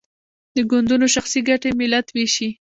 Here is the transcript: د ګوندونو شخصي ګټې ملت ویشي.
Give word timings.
د 0.55 0.57
ګوندونو 0.69 1.05
شخصي 1.15 1.39
ګټې 1.49 1.69
ملت 1.79 2.07
ویشي. 2.11 2.49